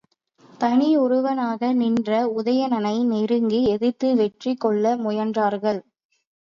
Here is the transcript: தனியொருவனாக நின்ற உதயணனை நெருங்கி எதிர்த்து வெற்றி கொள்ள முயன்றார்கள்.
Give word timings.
தனியொருவனாக 0.59 1.69
நின்ற 1.73 2.09
உதயணனை 2.37 2.95
நெருங்கி 3.05 3.61
எதிர்த்து 3.67 4.09
வெற்றி 4.15 4.55
கொள்ள 4.55 4.95
முயன்றார்கள். 4.97 5.81